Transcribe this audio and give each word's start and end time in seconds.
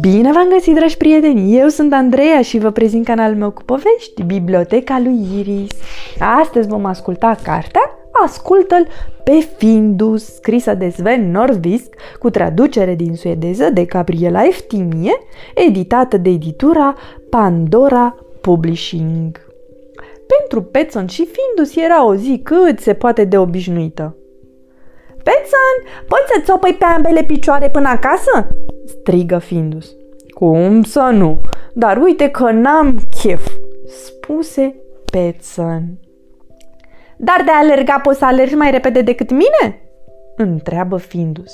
Bine 0.00 0.32
v-am 0.32 0.48
găsit, 0.48 0.74
dragi 0.74 0.96
prieteni! 0.96 1.58
Eu 1.58 1.68
sunt 1.68 1.92
Andreea 1.92 2.42
și 2.42 2.58
vă 2.58 2.70
prezint 2.70 3.04
canalul 3.04 3.36
meu 3.36 3.50
cu 3.50 3.62
povești, 3.64 4.22
Biblioteca 4.22 5.00
lui 5.02 5.38
Iris. 5.38 5.70
Astăzi 6.40 6.68
vom 6.68 6.84
asculta 6.84 7.36
cartea 7.42 7.98
Ascultă-l 8.24 8.86
pe 9.24 9.48
Findus, 9.56 10.34
scrisă 10.34 10.74
de 10.74 10.88
Sven 10.88 11.30
Nordvisk, 11.30 11.94
cu 12.18 12.30
traducere 12.30 12.94
din 12.94 13.14
suedeză 13.14 13.70
de 13.70 13.84
Gabriela 13.84 14.44
Eftimie, 14.44 15.12
editată 15.54 16.16
de 16.16 16.30
editura 16.30 16.94
Pandora 17.30 18.16
Publishing. 18.40 19.46
Pentru 20.26 20.62
Petson 20.62 21.06
și 21.06 21.28
Findus 21.32 21.76
era 21.76 22.06
o 22.06 22.14
zi 22.14 22.40
cât 22.42 22.80
se 22.80 22.94
poate 22.94 23.24
de 23.24 23.38
obișnuită. 23.38 24.17
Petson, 25.28 26.04
poți 26.06 26.32
să-ți 26.34 26.50
opăi 26.50 26.74
pe 26.78 26.84
ambele 26.84 27.22
picioare 27.22 27.70
până 27.70 27.88
acasă? 27.88 28.46
strigă 28.86 29.38
Findus. 29.38 29.96
Cum 30.28 30.82
să 30.82 31.00
nu? 31.00 31.40
Dar 31.72 31.96
uite 31.96 32.28
că 32.28 32.50
n-am 32.50 33.00
chef, 33.22 33.50
spuse 33.86 34.74
Petson. 35.12 35.82
Dar 37.16 37.42
de 37.44 37.50
a 37.50 37.58
alerga 37.58 37.98
poți 38.02 38.18
să 38.18 38.24
alergi 38.24 38.54
mai 38.54 38.70
repede 38.70 39.02
decât 39.02 39.30
mine? 39.30 39.82
întreabă 40.36 40.96
Findus. 40.96 41.52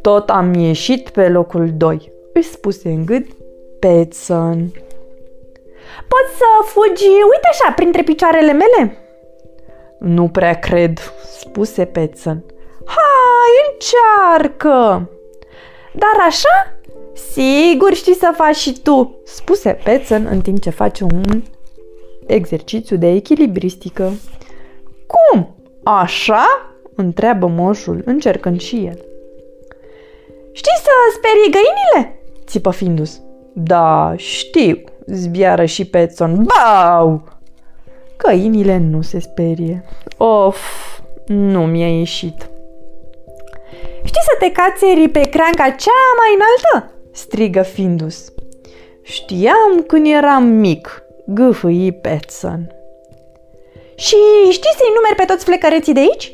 Tot 0.00 0.30
am 0.30 0.54
ieșit 0.54 1.08
pe 1.08 1.28
locul 1.28 1.70
2, 1.76 2.12
își 2.32 2.48
spuse 2.48 2.88
în 2.88 3.04
gât 3.04 3.26
Petson. 3.78 4.58
Poți 6.08 6.36
să 6.36 6.44
fugi, 6.64 7.06
uite 7.06 7.48
așa, 7.50 7.72
printre 7.72 8.02
picioarele 8.02 8.52
mele? 8.52 8.96
Nu 9.98 10.28
prea 10.28 10.54
cred, 10.54 10.98
spuse 11.38 11.84
Petson. 11.84 12.44
Hai, 13.78 14.34
încearcă! 14.38 15.08
Dar 15.92 16.26
așa? 16.26 16.78
Sigur 17.32 17.94
știi 17.94 18.14
să 18.14 18.32
faci 18.36 18.56
și 18.56 18.80
tu, 18.82 19.20
spuse 19.24 19.78
Petson 19.84 20.26
în 20.30 20.40
timp 20.40 20.60
ce 20.60 20.70
face 20.70 21.04
un 21.04 21.42
exercițiu 22.26 22.96
de 22.96 23.10
echilibristică. 23.10 24.12
Cum? 25.06 25.54
Așa? 25.82 26.44
întreabă 26.94 27.46
moșul, 27.46 28.02
încercând 28.04 28.60
și 28.60 28.76
el. 28.76 29.04
Știi 30.52 30.78
să 30.82 30.90
sperii 31.16 31.50
găinile? 31.50 32.20
țipă 32.46 32.70
Findus. 32.70 33.20
Da, 33.52 34.14
știu, 34.16 34.80
zbiară 35.06 35.64
și 35.64 35.84
Petson. 35.84 36.46
Bau! 36.46 37.28
Găinile 38.16 38.78
nu 38.78 39.02
se 39.02 39.18
sperie. 39.18 39.84
Of, 40.16 40.58
nu 41.26 41.66
mi-a 41.66 41.98
ieșit. 41.98 42.50
Știi 44.08 44.28
să 44.30 44.36
te 44.38 44.52
cațeri 44.52 45.08
pe 45.08 45.20
creanca 45.20 45.70
cea 45.70 46.04
mai 46.18 46.30
înaltă? 46.36 46.92
strigă 47.12 47.62
Findus. 47.62 48.32
Știam 49.02 49.82
când 49.86 50.06
eram 50.06 50.44
mic, 50.44 51.02
gâfâi 51.26 51.92
Petson. 51.92 52.72
Și 53.94 54.16
știți 54.50 54.76
să-i 54.76 54.92
numeri 54.94 55.14
pe 55.16 55.24
toți 55.24 55.44
flecăreții 55.44 55.92
de 55.92 56.00
aici? 56.00 56.32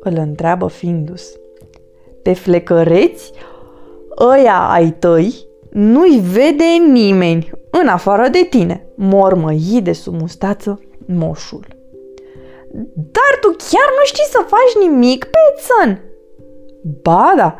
Îl 0.00 0.12
întreabă 0.16 0.68
Findus. 0.68 1.22
Pe 2.22 2.32
flecăreți? 2.32 3.32
Ăia 4.18 4.68
ai 4.70 4.90
tăi 4.98 5.46
nu-i 5.70 6.22
vede 6.32 6.90
nimeni, 6.90 7.50
în 7.70 7.88
afară 7.88 8.28
de 8.28 8.46
tine, 8.50 8.86
mormăi 8.94 9.80
de 9.82 9.92
sub 9.92 10.20
mustață 10.20 10.80
moșul. 11.06 11.66
Dar 12.94 13.32
tu 13.40 13.48
chiar 13.48 13.88
nu 13.98 14.04
știi 14.04 14.28
să 14.30 14.44
faci 14.46 14.88
nimic, 14.88 15.24
Petson? 15.24 16.09
Ba 17.02 17.32
da, 17.36 17.56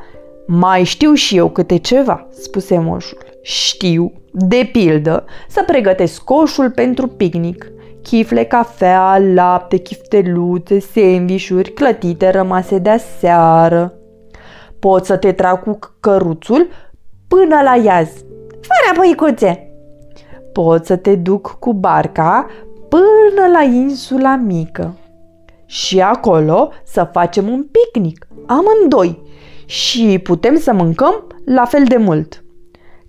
mai 0.47 0.85
știu 0.85 1.13
și 1.13 1.37
eu 1.37 1.49
câte 1.49 1.77
ceva, 1.77 2.27
spuse 2.31 2.79
moșul. 2.79 3.19
Știu, 3.43 4.13
de 4.33 4.69
pildă, 4.73 5.25
să 5.49 5.63
pregătesc 5.67 6.23
coșul 6.23 6.71
pentru 6.71 7.07
picnic. 7.07 7.73
Chifle, 8.03 8.45
cafea, 8.45 9.19
lapte, 9.35 9.77
chifteluțe, 9.77 10.79
sandvișuri, 10.79 11.73
clătite 11.73 12.31
rămase 12.31 12.79
de 12.79 12.91
aseară. 12.91 13.95
Pot 14.79 15.05
să 15.05 15.17
te 15.17 15.33
trag 15.33 15.63
cu 15.63 15.79
căruțul 16.01 16.69
până 17.29 17.61
la 17.65 17.77
iaz. 17.77 18.09
Fără 18.51 18.97
băicuțe! 18.97 19.65
Pot 20.53 20.87
să 20.87 20.97
te 20.97 21.15
duc 21.15 21.57
cu 21.59 21.73
barca 21.73 22.47
până 22.89 23.47
la 23.53 23.63
insula 23.63 24.37
mică. 24.37 24.95
Și 25.67 26.01
acolo 26.01 26.71
să 26.85 27.09
facem 27.13 27.49
un 27.49 27.67
picnic, 27.71 28.27
amândoi, 28.51 29.19
și 29.67 30.21
putem 30.23 30.59
să 30.59 30.73
mâncăm 30.73 31.27
la 31.45 31.65
fel 31.65 31.85
de 31.85 31.97
mult. 31.97 32.45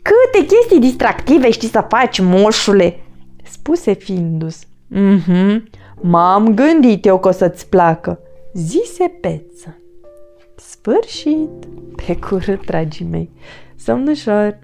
Câte 0.02 0.46
chestii 0.46 0.80
distractive 0.80 1.52
știi 1.52 1.68
să 1.68 1.86
faci, 1.90 2.20
moșule, 2.20 3.00
spuse 3.44 3.94
Findus. 3.94 4.60
Mhm, 4.88 5.70
m-am 6.02 6.54
gândit 6.54 7.06
eu 7.06 7.20
că 7.20 7.28
o 7.28 7.32
să-ți 7.32 7.70
placă, 7.70 8.20
zise 8.54 9.18
Peță. 9.22 9.78
Sfârșit! 10.56 11.50
Pe 12.06 12.18
curând, 12.18 12.66
dragii 12.66 13.08
mei! 13.12 13.30
Somn 13.76 14.08
ușor! 14.08 14.60